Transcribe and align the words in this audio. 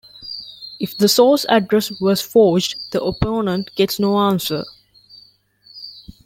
If 0.79 0.97
the 0.97 1.07
source 1.07 1.45
address 1.47 1.91
was 2.01 2.21
forged, 2.23 2.75
the 2.89 3.03
opponent 3.03 3.69
gets 3.75 3.99
no 3.99 4.17
answer. 4.17 4.63